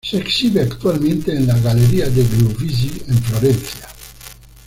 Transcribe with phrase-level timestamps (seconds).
[0.03, 3.87] Se exhibe actualmente en la Galleria degli Uffizi en Florencia.